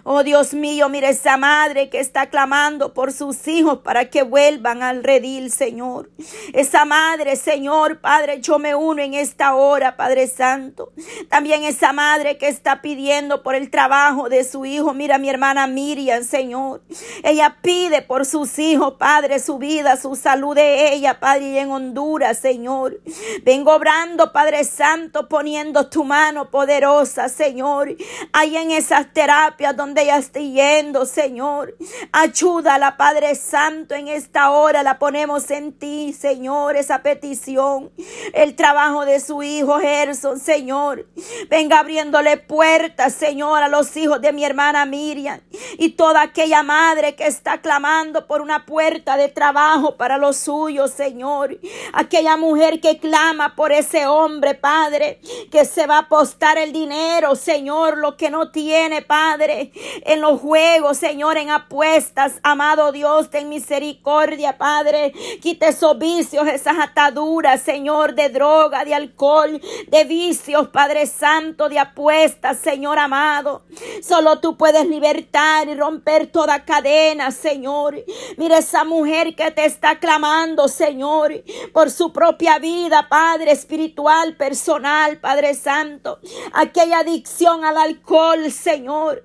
Oh 0.07 0.21
Dios 0.21 0.53
mío, 0.53 0.87
mire 0.87 1.09
esa 1.09 1.35
madre 1.35 1.89
que 1.89 1.99
está 1.99 2.29
clamando 2.29 2.93
por 2.93 3.11
sus 3.11 3.47
hijos 3.47 3.79
para 3.79 4.11
que 4.11 4.21
vuelvan 4.21 4.83
al 4.83 5.03
redil, 5.03 5.51
Señor. 5.51 6.11
Esa 6.53 6.85
madre, 6.85 7.35
Señor, 7.35 8.01
Padre, 8.01 8.39
yo 8.39 8.59
me 8.59 8.75
uno 8.75 9.01
en 9.01 9.15
esta 9.15 9.55
hora, 9.55 9.97
Padre 9.97 10.27
Santo. 10.27 10.93
También 11.27 11.63
esa 11.63 11.91
madre 11.91 12.37
que 12.37 12.47
está 12.47 12.83
pidiendo 12.83 13.41
por 13.41 13.55
el 13.55 13.71
trabajo 13.71 14.29
de 14.29 14.43
su 14.43 14.63
hijo. 14.67 14.93
Mira 14.93 15.17
mi 15.17 15.27
hermana 15.27 15.65
Miriam, 15.65 16.23
Señor. 16.23 16.83
Ella 17.23 17.57
pide 17.63 18.03
por 18.03 18.27
sus 18.27 18.59
hijos, 18.59 18.97
Padre, 18.99 19.39
su 19.39 19.57
vida, 19.57 19.97
su 19.97 20.15
salud 20.15 20.53
de 20.53 20.93
ella, 20.93 21.19
Padre, 21.19 21.49
y 21.49 21.57
en 21.57 21.71
Honduras, 21.71 22.37
Señor. 22.37 23.01
Vengo 23.41 23.73
obrando, 23.73 24.31
Padre 24.31 24.65
Santo, 24.65 25.27
poniendo 25.27 25.89
tu 25.89 26.03
mano 26.03 26.51
poderosa, 26.51 27.27
Señor. 27.27 27.95
Ahí 28.33 28.55
en 28.55 28.69
esas 28.69 29.11
terapias 29.11 29.75
donde 29.75 29.94
ella 30.01 30.17
esté 30.17 30.51
yendo, 30.51 31.05
Señor. 31.05 31.75
Ayúdala, 32.11 32.97
Padre 32.97 33.35
Santo, 33.35 33.95
en 33.95 34.07
esta 34.07 34.51
hora 34.51 34.83
la 34.83 34.99
ponemos 34.99 35.49
en 35.51 35.73
ti, 35.73 36.13
Señor, 36.13 36.75
esa 36.75 37.01
petición. 37.01 37.91
El 38.33 38.55
trabajo 38.55 39.05
de 39.05 39.19
su 39.19 39.43
hijo 39.43 39.79
Gerson, 39.79 40.39
Señor. 40.39 41.07
Venga 41.49 41.79
abriéndole 41.79 42.37
puertas, 42.37 43.13
Señor, 43.13 43.63
a 43.63 43.69
los 43.69 43.95
hijos 43.97 44.21
de 44.21 44.33
mi 44.33 44.43
hermana 44.43 44.85
Miriam 44.85 45.41
y 45.77 45.89
toda 45.89 46.21
aquella 46.21 46.63
madre 46.63 47.15
que 47.15 47.27
está 47.27 47.61
clamando 47.61 48.27
por 48.27 48.41
una 48.41 48.65
puerta 48.65 49.17
de 49.17 49.29
trabajo 49.29 49.97
para 49.97 50.17
los 50.17 50.37
suyos, 50.37 50.91
Señor. 50.91 51.57
Aquella 51.93 52.37
mujer 52.37 52.81
que 52.81 52.97
clama 52.97 53.55
por 53.55 53.71
ese 53.71 54.07
hombre, 54.07 54.55
Padre, 54.55 55.19
que 55.51 55.65
se 55.65 55.87
va 55.87 55.95
a 55.97 56.01
apostar 56.01 56.57
el 56.57 56.71
dinero, 56.71 57.35
Señor, 57.35 57.97
lo 57.97 58.17
que 58.17 58.29
no 58.29 58.51
tiene, 58.51 59.01
Padre 59.01 59.71
en 60.01 60.21
los 60.21 60.39
juegos, 60.39 60.97
Señor, 60.97 61.37
en 61.37 61.49
apuestas. 61.49 62.39
Amado 62.43 62.91
Dios, 62.91 63.29
ten 63.29 63.49
misericordia, 63.49 64.57
Padre. 64.57 65.11
Quite 65.41 65.69
esos 65.69 65.97
vicios, 65.97 66.47
esas 66.47 66.77
ataduras, 66.79 67.61
Señor, 67.61 68.15
de 68.15 68.29
droga, 68.29 68.85
de 68.85 68.93
alcohol, 68.93 69.61
de 69.87 70.03
vicios, 70.03 70.69
Padre 70.69 71.05
Santo, 71.05 71.69
de 71.69 71.79
apuestas, 71.79 72.57
Señor 72.57 72.99
amado. 72.99 73.63
Solo 74.01 74.39
tú 74.39 74.57
puedes 74.57 74.87
libertar 74.87 75.67
y 75.67 75.75
romper 75.75 76.27
toda 76.27 76.65
cadena, 76.65 77.31
Señor. 77.31 78.03
Mira 78.37 78.57
esa 78.57 78.83
mujer 78.83 79.35
que 79.35 79.51
te 79.51 79.65
está 79.65 79.99
clamando, 79.99 80.67
Señor, 80.67 81.43
por 81.73 81.91
su 81.91 82.11
propia 82.11 82.59
vida, 82.59 83.07
Padre 83.09 83.51
espiritual, 83.51 84.35
personal, 84.35 85.19
Padre 85.19 85.53
Santo. 85.53 86.19
Aquella 86.53 86.99
adicción 86.99 87.65
al 87.65 87.77
alcohol, 87.77 88.51
Señor. 88.51 89.23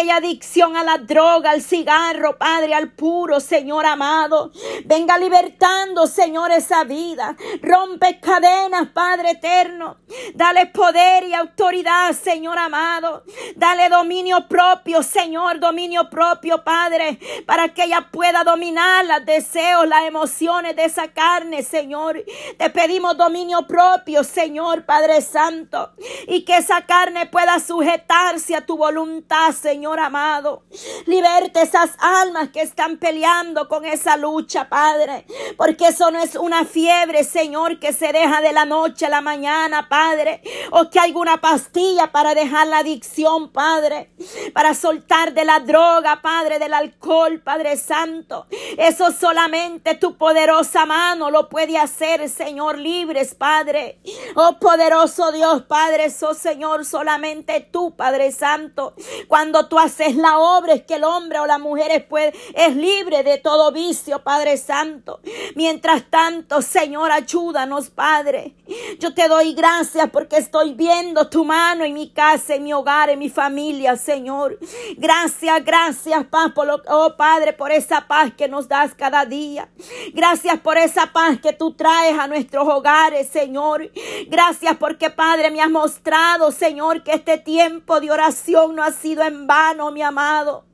Adicción 0.00 0.76
a 0.76 0.84
la 0.84 0.98
droga, 0.98 1.50
al 1.50 1.62
cigarro, 1.62 2.36
Padre, 2.36 2.74
al 2.74 2.92
puro, 2.92 3.40
Señor 3.40 3.86
amado. 3.86 4.50
Venga 4.84 5.18
libertando, 5.18 6.06
Señor, 6.06 6.50
esa 6.52 6.84
vida. 6.84 7.36
Rompe 7.62 8.18
cadenas, 8.20 8.88
Padre 8.92 9.30
eterno. 9.30 9.98
Dale 10.34 10.66
poder 10.66 11.24
y 11.24 11.34
autoridad, 11.34 12.12
Señor 12.12 12.58
amado. 12.58 13.24
Dale 13.56 13.88
dominio 13.88 14.48
propio, 14.48 15.02
Señor, 15.02 15.60
dominio 15.60 16.10
propio, 16.10 16.64
Padre, 16.64 17.18
para 17.46 17.68
que 17.68 17.84
ella 17.84 18.08
pueda 18.10 18.44
dominar 18.44 19.04
los 19.04 19.24
deseos, 19.24 19.86
las 19.86 20.04
emociones 20.04 20.76
de 20.76 20.84
esa 20.84 21.08
carne, 21.08 21.62
Señor. 21.62 22.24
Te 22.58 22.70
pedimos 22.70 23.16
dominio 23.16 23.66
propio, 23.66 24.24
Señor, 24.24 24.84
Padre 24.84 25.20
Santo, 25.20 25.92
y 26.26 26.44
que 26.44 26.56
esa 26.56 26.82
carne 26.86 27.26
pueda 27.26 27.60
sujetarse 27.60 28.56
a 28.56 28.66
tu 28.66 28.76
voluntad, 28.76 29.52
Señor 29.52 29.83
amado. 29.92 30.64
Liberte 31.06 31.62
esas 31.62 31.90
almas 31.98 32.48
que 32.50 32.62
están 32.62 32.96
peleando 32.98 33.68
con 33.68 33.84
esa 33.84 34.16
lucha, 34.16 34.68
Padre, 34.68 35.26
porque 35.56 35.88
eso 35.88 36.10
no 36.10 36.22
es 36.22 36.34
una 36.34 36.64
fiebre, 36.64 37.24
Señor, 37.24 37.78
que 37.78 37.92
se 37.92 38.12
deja 38.12 38.40
de 38.40 38.52
la 38.52 38.64
noche 38.64 39.06
a 39.06 39.10
la 39.10 39.20
mañana, 39.20 39.88
Padre, 39.88 40.42
o 40.70 40.90
que 40.90 40.98
hay 40.98 41.10
alguna 41.14 41.40
pastilla 41.40 42.10
para 42.10 42.34
dejar 42.34 42.66
la 42.66 42.78
adicción, 42.78 43.52
Padre, 43.52 44.10
para 44.52 44.74
soltar 44.74 45.32
de 45.32 45.44
la 45.44 45.60
droga, 45.60 46.20
Padre, 46.22 46.58
del 46.58 46.74
alcohol, 46.74 47.40
Padre 47.40 47.76
Santo. 47.76 48.46
Eso 48.76 49.12
solamente 49.12 49.94
tu 49.94 50.16
poderosa 50.16 50.86
mano 50.86 51.30
lo 51.30 51.48
puede 51.48 51.78
hacer, 51.78 52.28
Señor, 52.28 52.78
libres, 52.78 53.36
Padre. 53.36 54.00
Oh 54.34 54.58
poderoso 54.58 55.30
Dios, 55.30 55.62
Padre, 55.62 56.06
eso, 56.06 56.34
Señor, 56.34 56.84
solamente 56.84 57.60
tú, 57.60 57.94
Padre 57.94 58.32
Santo. 58.32 58.94
Cuando 59.28 59.68
tú 59.68 59.73
haces 59.78 60.16
la 60.16 60.38
obra 60.38 60.74
es 60.74 60.82
que 60.82 60.96
el 60.96 61.04
hombre 61.04 61.38
o 61.40 61.46
la 61.46 61.58
mujer 61.58 61.90
es, 61.90 62.34
es 62.54 62.76
libre 62.76 63.22
de 63.22 63.38
todo 63.38 63.72
vicio, 63.72 64.22
Padre 64.22 64.56
Santo. 64.56 65.20
Mientras 65.54 66.10
tanto, 66.10 66.62
Señor, 66.62 67.10
ayúdanos, 67.10 67.90
Padre. 67.90 68.54
Yo 68.98 69.14
te 69.14 69.28
doy 69.28 69.54
gracias 69.54 70.08
porque 70.10 70.36
estoy 70.36 70.74
viendo 70.74 71.28
tu 71.28 71.44
mano 71.44 71.84
en 71.84 71.94
mi 71.94 72.10
casa, 72.10 72.54
en 72.54 72.64
mi 72.64 72.72
hogar, 72.72 73.10
en 73.10 73.18
mi 73.18 73.28
familia, 73.28 73.96
Señor. 73.96 74.58
Gracias, 74.96 75.64
gracias, 75.64 76.24
paz, 76.26 76.52
por 76.52 76.66
lo, 76.66 76.82
oh 76.88 77.14
Padre, 77.16 77.52
por 77.52 77.72
esa 77.72 78.06
paz 78.06 78.32
que 78.36 78.48
nos 78.48 78.68
das 78.68 78.94
cada 78.94 79.24
día. 79.24 79.68
Gracias 80.12 80.58
por 80.60 80.78
esa 80.78 81.12
paz 81.12 81.38
que 81.40 81.52
tú 81.52 81.72
traes 81.74 82.18
a 82.18 82.26
nuestros 82.26 82.66
hogares, 82.68 83.28
Señor. 83.28 83.90
Gracias 84.28 84.76
porque, 84.76 85.10
Padre, 85.10 85.50
me 85.50 85.60
has 85.60 85.70
mostrado, 85.70 86.50
Señor, 86.50 87.02
que 87.02 87.12
este 87.12 87.38
tiempo 87.38 88.00
de 88.00 88.10
oración 88.10 88.74
no 88.74 88.82
ha 88.82 88.90
sido 88.92 89.22
en 89.22 89.46
vano, 89.46 89.53
mi 89.92 90.02
amado. 90.02 90.64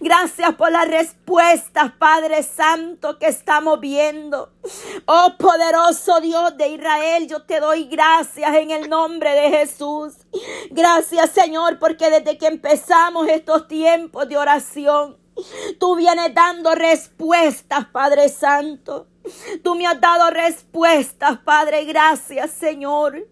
Gracias 0.00 0.54
por 0.54 0.72
las 0.72 0.88
respuestas, 0.88 1.92
Padre 1.98 2.42
Santo, 2.42 3.18
que 3.18 3.26
estamos 3.26 3.80
viendo. 3.80 4.50
Oh 5.04 5.34
poderoso 5.38 6.20
Dios 6.20 6.56
de 6.56 6.68
Israel, 6.68 7.28
yo 7.28 7.42
te 7.42 7.60
doy 7.60 7.84
gracias 7.84 8.54
en 8.54 8.70
el 8.70 8.88
nombre 8.88 9.30
de 9.32 9.50
Jesús. 9.50 10.14
Gracias 10.70 11.30
Señor, 11.30 11.78
porque 11.78 12.10
desde 12.10 12.38
que 12.38 12.46
empezamos 12.46 13.28
estos 13.28 13.68
tiempos 13.68 14.26
de 14.28 14.38
oración, 14.38 15.18
tú 15.78 15.96
vienes 15.96 16.32
dando 16.34 16.74
respuestas, 16.74 17.86
Padre 17.86 18.30
Santo. 18.30 19.06
Tú 19.62 19.74
me 19.74 19.86
has 19.86 20.00
dado 20.00 20.30
respuestas, 20.30 21.38
Padre. 21.40 21.84
Gracias, 21.84 22.50
Señor. 22.52 23.26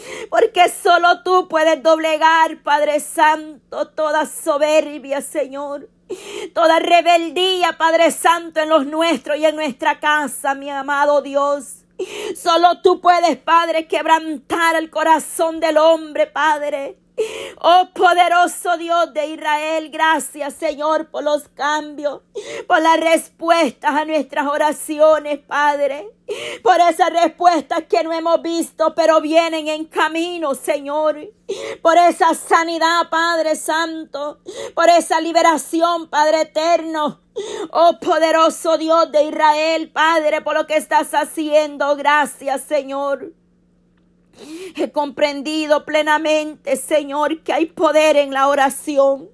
Porque 0.30 0.68
solo 0.68 1.22
tú 1.22 1.48
puedes 1.48 1.82
doblegar, 1.82 2.62
Padre 2.62 3.00
Santo, 3.00 3.88
toda 3.88 4.26
soberbia, 4.26 5.20
Señor. 5.20 5.88
Toda 6.54 6.78
rebeldía, 6.78 7.76
Padre 7.76 8.10
Santo, 8.10 8.60
en 8.60 8.70
los 8.70 8.86
nuestros 8.86 9.36
y 9.36 9.44
en 9.44 9.56
nuestra 9.56 10.00
casa, 10.00 10.54
mi 10.54 10.70
amado 10.70 11.20
Dios. 11.20 11.84
Solo 12.34 12.80
tú 12.80 13.00
puedes, 13.00 13.36
Padre, 13.36 13.86
quebrantar 13.86 14.76
el 14.76 14.88
corazón 14.88 15.60
del 15.60 15.76
hombre, 15.76 16.26
Padre. 16.26 16.96
Oh 17.60 17.88
poderoso 17.92 18.76
Dios 18.76 19.12
de 19.12 19.26
Israel, 19.26 19.90
gracias 19.90 20.54
Señor 20.54 21.10
por 21.10 21.24
los 21.24 21.48
cambios, 21.48 22.20
por 22.68 22.80
las 22.80 23.00
respuestas 23.00 23.94
a 23.94 24.04
nuestras 24.04 24.46
oraciones, 24.46 25.40
Padre. 25.40 26.08
Por 26.62 26.78
esas 26.80 27.10
respuestas 27.10 27.84
que 27.88 28.04
no 28.04 28.12
hemos 28.12 28.42
visto, 28.42 28.94
pero 28.94 29.20
vienen 29.20 29.66
en 29.66 29.86
camino, 29.86 30.54
Señor. 30.54 31.18
Por 31.80 31.96
esa 31.96 32.34
sanidad, 32.34 33.08
Padre 33.10 33.56
Santo. 33.56 34.38
Por 34.74 34.90
esa 34.90 35.20
liberación, 35.22 36.08
Padre 36.08 36.42
Eterno. 36.42 37.22
Oh 37.70 37.98
poderoso 38.00 38.76
Dios 38.76 39.10
de 39.10 39.24
Israel, 39.24 39.90
Padre, 39.90 40.42
por 40.42 40.54
lo 40.54 40.66
que 40.66 40.76
estás 40.76 41.14
haciendo. 41.14 41.96
Gracias, 41.96 42.62
Señor. 42.62 43.32
He 44.74 44.90
comprendido 44.90 45.84
plenamente, 45.84 46.76
Señor, 46.76 47.42
que 47.42 47.52
hay 47.52 47.66
poder 47.66 48.16
en 48.16 48.32
la 48.32 48.48
oración. 48.48 49.28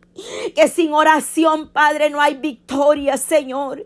Que 0.54 0.68
sin 0.68 0.92
oración, 0.92 1.70
Padre, 1.70 2.08
no 2.08 2.20
hay 2.20 2.36
victoria, 2.36 3.16
Señor. 3.16 3.84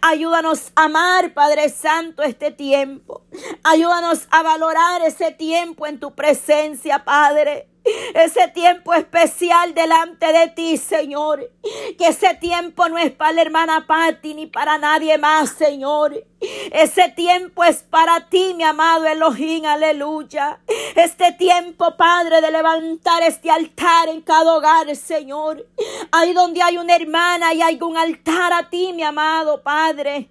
Ayúdanos 0.00 0.72
a 0.74 0.84
amar, 0.84 1.34
Padre 1.34 1.68
Santo, 1.68 2.24
este 2.24 2.50
tiempo. 2.50 3.22
Ayúdanos 3.62 4.26
a 4.30 4.42
valorar 4.42 5.02
ese 5.02 5.30
tiempo 5.30 5.86
en 5.86 6.00
tu 6.00 6.14
presencia, 6.16 7.04
Padre 7.04 7.68
ese 8.14 8.48
tiempo 8.48 8.94
especial 8.94 9.74
delante 9.74 10.32
de 10.32 10.48
ti, 10.48 10.76
Señor. 10.76 11.50
Que 11.96 12.08
ese 12.08 12.34
tiempo 12.34 12.88
no 12.88 12.98
es 12.98 13.12
para 13.12 13.32
la 13.32 13.42
hermana 13.42 13.86
Patti 13.86 14.34
ni 14.34 14.46
para 14.46 14.78
nadie 14.78 15.18
más, 15.18 15.50
Señor. 15.50 16.24
Ese 16.72 17.08
tiempo 17.10 17.64
es 17.64 17.82
para 17.82 18.28
ti, 18.28 18.54
mi 18.54 18.62
amado 18.64 19.06
Elohim, 19.06 19.64
aleluya. 19.64 20.60
Este 20.94 21.32
tiempo, 21.32 21.96
Padre, 21.96 22.40
de 22.40 22.50
levantar 22.50 23.22
este 23.22 23.50
altar 23.50 24.08
en 24.08 24.22
cada 24.22 24.54
hogar, 24.54 24.94
Señor. 24.94 25.66
Ahí 26.12 26.32
donde 26.32 26.62
hay 26.62 26.78
una 26.78 26.94
hermana 26.94 27.54
y 27.54 27.62
hay 27.62 27.78
un 27.80 27.96
altar 27.96 28.52
a 28.52 28.68
ti, 28.68 28.92
mi 28.92 29.02
amado 29.02 29.62
Padre. 29.62 30.30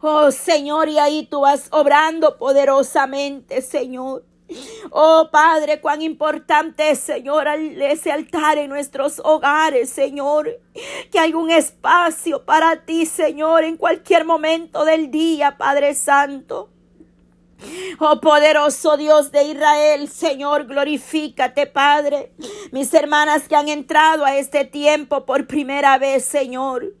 Oh 0.00 0.30
Señor, 0.30 0.88
y 0.88 0.98
ahí 0.98 1.26
tú 1.26 1.40
vas 1.40 1.68
obrando 1.72 2.38
poderosamente, 2.38 3.62
Señor. 3.62 4.22
Oh 4.90 5.28
Padre, 5.30 5.80
cuán 5.80 6.00
importante 6.02 6.90
es, 6.90 7.00
Señor, 7.00 7.46
ese 7.48 8.10
altar 8.10 8.58
en 8.58 8.70
nuestros 8.70 9.20
hogares, 9.24 9.90
Señor. 9.90 10.60
Que 11.10 11.18
hay 11.18 11.34
un 11.34 11.50
espacio 11.50 12.44
para 12.44 12.84
ti, 12.84 13.04
Señor, 13.04 13.64
en 13.64 13.76
cualquier 13.76 14.24
momento 14.24 14.84
del 14.84 15.10
día, 15.10 15.56
Padre 15.58 15.94
Santo. 15.94 16.70
Oh 17.98 18.20
poderoso 18.20 18.96
Dios 18.96 19.32
de 19.32 19.42
Israel, 19.44 20.08
Señor, 20.08 20.66
glorifícate, 20.66 21.66
Padre. 21.66 22.32
Mis 22.70 22.94
hermanas 22.94 23.48
que 23.48 23.56
han 23.56 23.68
entrado 23.68 24.24
a 24.24 24.36
este 24.36 24.64
tiempo 24.64 25.26
por 25.26 25.46
primera 25.46 25.98
vez, 25.98 26.24
Señor. 26.24 26.94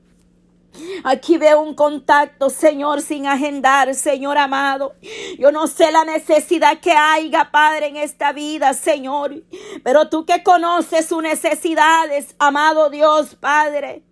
Aquí 1.04 1.38
veo 1.38 1.60
un 1.60 1.74
contacto, 1.74 2.50
Señor, 2.50 3.00
sin 3.00 3.26
agendar, 3.26 3.94
Señor 3.94 4.38
amado. 4.38 4.94
Yo 5.38 5.52
no 5.52 5.66
sé 5.66 5.92
la 5.92 6.04
necesidad 6.04 6.80
que 6.80 6.92
haya, 6.92 7.50
Padre, 7.50 7.86
en 7.86 7.96
esta 7.96 8.32
vida, 8.32 8.74
Señor. 8.74 9.42
Pero 9.82 10.08
tú 10.08 10.24
que 10.24 10.42
conoces 10.42 11.06
sus 11.06 11.22
necesidades, 11.22 12.34
amado 12.38 12.90
Dios, 12.90 13.34
Padre. 13.36 14.02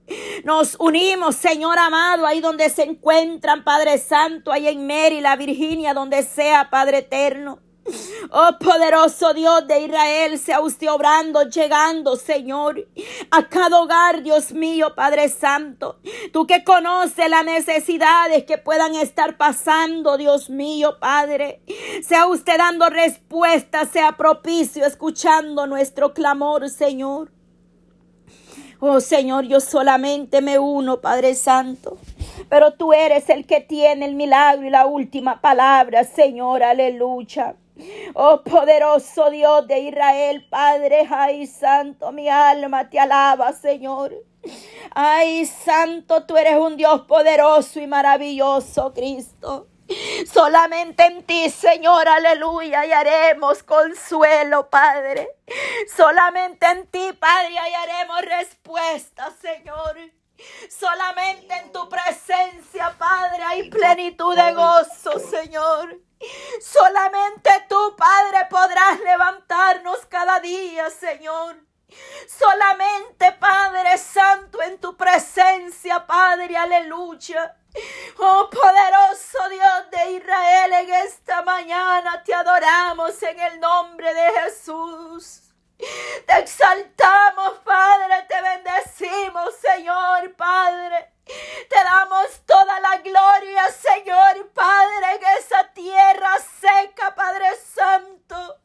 Nos 0.45 0.77
unimos, 0.79 1.35
Señor 1.37 1.79
amado, 1.79 2.27
ahí 2.27 2.41
donde 2.41 2.71
se 2.71 2.85
encuentran, 2.85 3.65
Padre 3.65 3.99
Santo, 3.99 4.53
ahí 4.53 4.69
en 4.69 4.87
Mary, 4.87 5.21
la 5.21 5.37
Virginia, 5.37 5.95
donde 5.95 6.23
sea, 6.23 6.71
Padre 6.71 6.99
eterno. 6.99 7.59
Oh 8.31 8.51
poderoso 8.59 9.33
Dios 9.35 9.67
de 9.67 9.81
Israel, 9.83 10.39
sea 10.39 10.61
usted 10.61 10.91
obrando, 10.91 11.45
llegando, 11.45 12.17
Señor, 12.17 12.89
a 13.31 13.49
cada 13.49 13.81
hogar, 13.81 14.23
Dios 14.23 14.53
mío, 14.53 14.95
Padre 14.95 15.29
Santo. 15.29 16.01
Tú 16.33 16.47
que 16.47 16.65
conoces 16.65 17.31
las 17.31 17.45
necesidades 17.45 18.45
que 18.45 18.59
puedan 18.59 18.95
estar 18.95 19.37
pasando, 19.37 20.17
Dios 20.17 20.51
mío, 20.51 20.99
Padre. 20.99 21.61
Sea 22.03 22.27
usted 22.27 22.59
dando 22.59 22.89
respuesta, 22.91 23.85
sea 23.87 24.17
propicio, 24.17 24.85
escuchando 24.85 25.67
nuestro 25.67 26.13
clamor, 26.13 26.69
Señor. 26.69 27.31
Oh 28.81 29.01
Señor, 29.01 29.47
yo 29.47 29.61
solamente 29.61 30.43
me 30.43 30.59
uno, 30.59 31.01
Padre 31.01 31.35
Santo. 31.35 31.99
Pero 32.49 32.73
tú 32.73 32.93
eres 32.93 33.31
el 33.31 33.47
que 33.47 33.61
tiene 33.61 34.05
el 34.05 34.15
milagro 34.15 34.67
y 34.67 34.71
la 34.71 34.87
última 34.87 35.41
palabra, 35.41 36.05
Señor, 36.05 36.63
aleluya. 36.63 37.57
Oh 38.15 38.43
poderoso 38.43 39.31
Dios 39.31 39.67
de 39.67 39.81
Israel, 39.81 40.47
Padre, 40.49 41.07
ay 41.11 41.47
santo, 41.47 42.11
mi 42.13 42.29
alma 42.29 42.89
te 42.89 42.99
alaba, 42.99 43.53
Señor. 43.53 44.15
Ay 44.95 45.45
santo, 45.45 46.25
tú 46.25 46.37
eres 46.37 46.57
un 46.57 46.77
Dios 46.77 47.03
poderoso 47.03 47.81
y 47.81 47.87
maravilloso, 47.87 48.95
Cristo. 48.95 49.69
Solamente 50.33 51.05
en 51.05 51.23
ti, 51.25 51.49
Señor, 51.51 52.09
aleluya, 52.09 52.81
hallaremos 52.81 53.63
consuelo, 53.63 54.69
Padre. 54.69 55.29
Solamente 55.95 56.67
en 56.67 56.87
ti, 56.89 57.13
Padre, 57.19 57.59
hallaremos 57.59 58.23
respuesta, 58.23 59.33
Señor. 59.41 59.97
Solamente 60.69 61.55
en 61.55 61.73
tu 61.73 61.89
presencia, 61.89 62.95
Padre, 62.99 63.43
hay 63.45 63.71
plenitud 63.71 64.35
de 64.35 64.53
gozo, 64.55 65.19
Señor. 65.19 66.01
Solamente 66.61 67.51
podrás 68.57 68.99
levantarnos 69.01 70.07
cada 70.07 70.41
día, 70.41 70.89
Señor. 70.89 71.57
Solamente, 72.27 73.33
Padre 73.33 73.99
Santo, 73.99 74.63
en 74.63 74.79
tu 74.79 74.97
presencia, 74.97 76.07
Padre, 76.07 76.57
aleluya. 76.57 77.55
Oh 78.19 78.49
poderoso 78.49 79.49
Dios 79.51 79.91
de 79.91 80.13
Israel, 80.13 80.73
en 80.73 80.95
esta 81.07 81.43
mañana 81.43 82.23
te 82.25 82.33
adoramos 82.33 83.23
en 83.23 83.39
el 83.39 83.61
nombre 83.61 84.15
de 84.15 84.33
Jesús. 84.41 85.43
Te 86.27 86.39
exaltamos, 86.39 87.59
Padre, 87.63 88.27
te 88.27 88.41
bendecimos, 88.41 89.55
Señor, 89.57 90.35
Padre. 90.35 91.16
Te 91.27 91.85
damos 91.85 92.41
toda 92.47 92.81
la 92.81 92.99
gloria, 92.99 93.71
Señor, 93.73 94.49
Padre, 94.53 95.15
en 95.17 95.39
esa 95.39 95.73
tierra 95.73 96.39
seca, 96.61 97.15
Padre 97.15 97.49
Santo. 97.57 98.61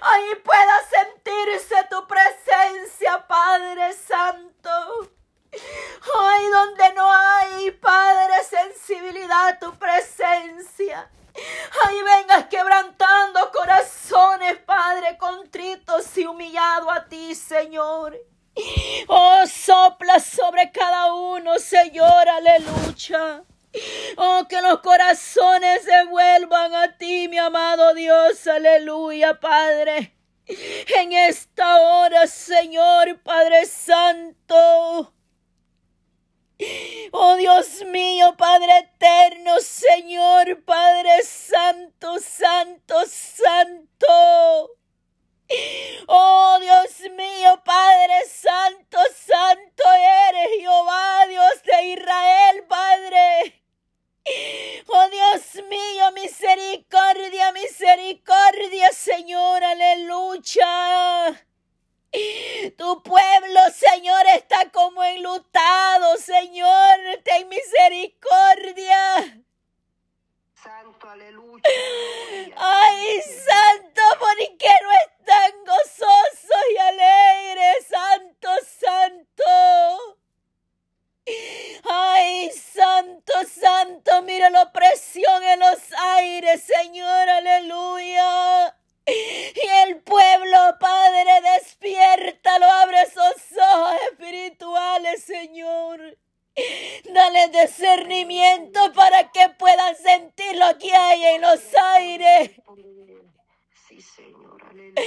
Ahí 0.00 0.34
pueda 0.36 0.82
sentirse 0.88 1.74
tu 1.90 2.06
presencia, 2.06 3.26
Padre 3.26 3.92
Santo. 3.94 5.10
Ay, 5.52 6.46
donde 6.50 6.92
no 6.94 7.05
mira 84.36 84.50
la 84.50 84.64
opresión 84.64 85.42
en 85.44 85.60
los 85.60 85.78
aires, 85.98 86.62
Señor, 86.62 87.28
aleluya. 87.28 88.76
Y 89.06 89.68
el 89.84 90.02
pueblo, 90.02 90.58
Padre, 90.78 91.40
despiértalo, 91.54 92.66
abre 92.66 93.00
esos 93.00 93.34
ojos 93.72 93.94
espirituales, 94.10 95.24
Señor. 95.24 96.18
Dale 97.04 97.48
discernimiento 97.48 98.92
para 98.92 99.30
que 99.32 99.48
puedan 99.58 99.96
sentir 99.96 100.56
lo 100.56 100.76
que 100.76 100.94
hay 100.94 101.24
en 101.36 101.40
los 101.40 101.60
aires. 101.94 102.50
Sí, 103.88 104.02
Señor, 104.02 104.62
aleluya. 104.68 105.02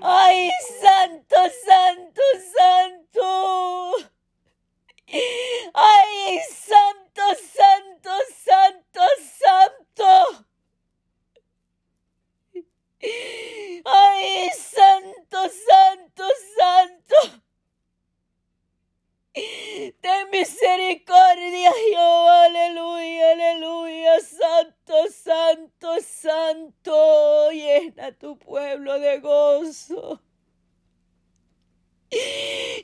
Ay, 0.00 0.50
santo, 0.80 1.36
santo, 1.66 2.22
santo. 2.58 4.12
Ay, 5.12 6.40
santo, 6.50 7.22
santo, 7.54 8.10
santo, 8.44 9.02
santo. 9.38 10.46
Ay, 13.84 14.50
santo, 14.56 15.38
santo, 15.68 16.24
santo. 16.56 17.42
Ten 20.02 20.30
misericordia, 20.30 21.72
Jehová, 21.72 22.44
aleluya, 22.46 23.32
aleluya, 23.32 24.20
santo, 24.20 25.10
santo, 25.10 26.00
santo. 26.02 27.50
Llena 27.52 28.12
tu 28.12 28.38
pueblo 28.38 28.98
de 29.00 29.18
gozo. 29.20 30.20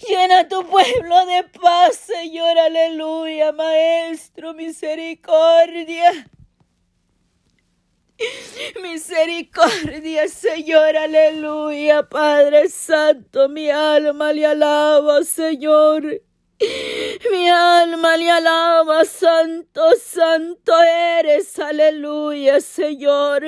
Llena 0.08 0.48
tu 0.48 0.64
pueblo 0.66 1.26
de 1.26 1.44
paz, 1.60 1.96
Señor, 1.96 2.58
aleluya, 2.58 3.52
Maestro, 3.52 4.54
misericordia. 4.54 6.26
Misericordia, 8.82 10.26
Señor, 10.28 10.96
aleluya, 10.96 12.08
Padre 12.08 12.70
Santo, 12.70 13.50
mi 13.50 13.68
alma 13.68 14.32
le 14.32 14.46
alaba, 14.46 15.22
Señor. 15.24 16.22
Mi 17.30 17.50
alma 17.50 18.16
le 18.16 18.30
alaba, 18.30 19.04
Santo, 19.04 19.94
Santo 20.02 20.72
eres, 20.82 21.58
aleluya, 21.58 22.62
Señor. 22.62 23.44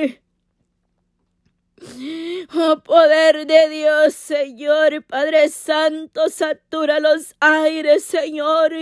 Oh 2.54 2.80
poder 2.80 3.46
de 3.46 3.68
Dios, 3.68 4.14
Señor, 4.14 5.02
Padre 5.04 5.48
Santo, 5.48 6.28
satura 6.28 7.00
los 7.00 7.34
aires, 7.40 8.04
Señor. 8.04 8.72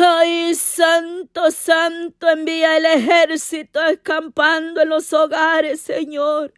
Ay, 0.00 0.54
santo, 0.54 1.50
santo, 1.50 2.28
envía 2.30 2.78
el 2.78 2.86
ejército 2.86 3.84
escampando 3.84 4.80
en 4.80 4.88
los 4.88 5.12
hogares, 5.12 5.80
Señor. 5.80 6.54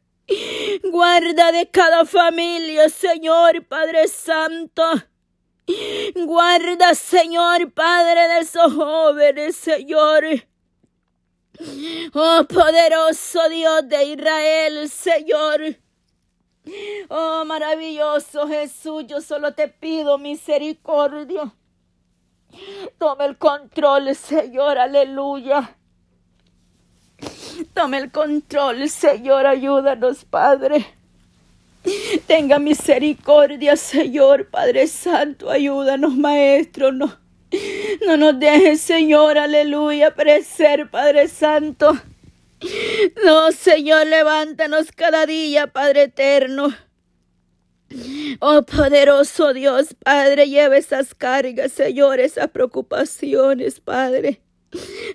Guarda 0.85 1.51
de 1.51 1.69
cada 1.71 2.05
familia, 2.05 2.89
Señor, 2.89 3.67
Padre 3.67 4.07
Santo. 4.07 4.85
Guarda, 6.15 6.95
Señor, 6.95 7.73
Padre 7.73 8.29
de 8.29 8.39
esos 8.41 8.73
jóvenes, 8.73 9.57
Señor. 9.57 10.25
Oh, 12.15 12.47
poderoso 12.49 13.49
Dios 13.49 13.89
de 13.89 14.05
Israel, 14.05 14.89
Señor. 14.89 15.77
Oh, 17.09 17.45
maravilloso 17.45 18.47
Jesús, 18.49 19.05
yo 19.07 19.21
solo 19.21 19.53
te 19.53 19.69
pido 19.69 20.17
misericordia. 20.19 21.53
Toma 22.99 23.27
el 23.27 23.37
control, 23.37 24.15
Señor, 24.15 24.79
aleluya. 24.79 25.77
Toma 27.75 27.99
el 27.99 28.11
control, 28.11 28.89
Señor, 28.89 29.47
ayúdanos, 29.47 30.25
Padre. 30.25 30.87
Tenga 32.27 32.59
misericordia, 32.59 33.77
Señor, 33.77 34.49
Padre 34.49 34.87
Santo, 34.87 35.51
ayúdanos, 35.51 36.15
Maestro. 36.15 36.93
No, 36.93 37.20
no 38.07 38.17
nos 38.17 38.39
dejes, 38.39 38.81
Señor, 38.81 39.39
aleluya, 39.39 40.15
preser, 40.15 40.91
Padre 40.91 41.29
Santo. 41.29 41.99
No, 43.25 43.53
Señor, 43.53 44.07
levántanos 44.07 44.93
cada 44.93 45.27
día, 45.27 45.69
Padre 45.69 46.03
eterno. 46.03 46.75
Oh 48.39 48.63
poderoso 48.63 49.53
Dios, 49.53 49.95
Padre, 50.05 50.49
lleva 50.49 50.77
esas 50.77 51.15
cargas, 51.15 51.73
Señor, 51.73 52.21
esas 52.21 52.49
preocupaciones, 52.51 53.81
Padre. 53.81 54.41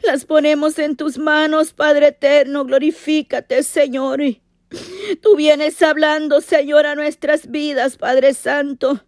Las 0.03 0.25
ponemos 0.25 0.77
en 0.79 0.97
tus 0.97 1.17
manos, 1.17 1.71
Padre 1.71 2.07
eterno, 2.07 2.65
glorifícate, 2.65 3.63
Señor. 3.63 4.21
Tú 5.21 5.35
vienes 5.37 5.81
hablando, 5.81 6.41
Señor, 6.41 6.85
a 6.85 6.95
nuestras 6.95 7.49
vidas, 7.49 7.97
Padre 7.97 8.33
Santo. 8.33 9.05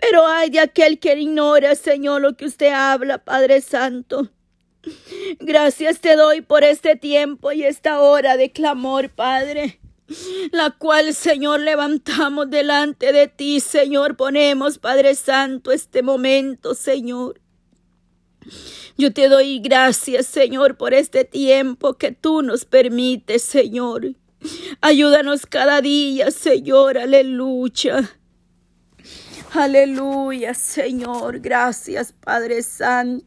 Pero 0.00 0.26
hay 0.26 0.50
de 0.50 0.60
aquel 0.60 0.98
que 0.98 1.18
ignora, 1.18 1.74
Señor, 1.74 2.22
lo 2.22 2.36
que 2.36 2.46
usted 2.46 2.72
habla, 2.72 3.18
Padre 3.18 3.60
Santo. 3.60 4.28
Gracias 5.40 6.00
te 6.00 6.16
doy 6.16 6.40
por 6.40 6.64
este 6.64 6.96
tiempo 6.96 7.52
y 7.52 7.64
esta 7.64 8.00
hora 8.00 8.36
de 8.36 8.52
clamor, 8.52 9.10
Padre, 9.10 9.80
la 10.52 10.70
cual, 10.70 11.14
Señor, 11.14 11.60
levantamos 11.60 12.48
delante 12.48 13.12
de 13.12 13.28
ti, 13.28 13.60
Señor, 13.60 14.16
ponemos, 14.16 14.78
Padre 14.78 15.14
Santo, 15.14 15.72
este 15.72 16.02
momento, 16.02 16.74
Señor. 16.74 17.40
Yo 18.96 19.12
te 19.12 19.28
doy 19.28 19.60
gracias, 19.60 20.26
Señor, 20.26 20.76
por 20.76 20.94
este 20.94 21.24
tiempo 21.24 21.94
que 21.94 22.12
tú 22.12 22.42
nos 22.42 22.64
permites, 22.64 23.42
Señor. 23.42 24.14
Ayúdanos 24.80 25.46
cada 25.46 25.80
día, 25.80 26.30
Señor, 26.30 26.98
aleluya. 26.98 28.17
Aleluya, 29.52 30.54
Señor. 30.54 31.40
Gracias, 31.40 32.12
Padre 32.12 32.62
Santo. 32.62 33.24